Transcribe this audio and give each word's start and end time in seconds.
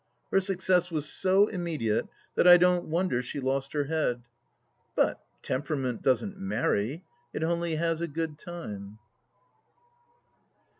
Her 0.31 0.39
success 0.39 0.89
was 0.89 1.05
so 1.07 1.45
immediate, 1.45 2.07
that 2.33 2.47
I 2.47 2.57
don't 2.57 2.87
wonder 2.87 3.21
she 3.21 3.39
lost 3.39 3.73
her 3.73 3.83
head. 3.83 4.23
But 4.95 5.23
temperament 5.43 6.01
doesn't 6.01 6.39
many 6.39 6.97
—•it 7.33 7.43
only 7.43 7.75
has 7.75 8.01
a 8.01 8.07
good 8.07 8.39
time. 8.39 8.97